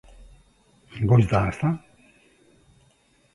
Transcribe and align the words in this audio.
Goiz 1.09 1.27
da, 1.33 1.41
ezta? 1.51 1.69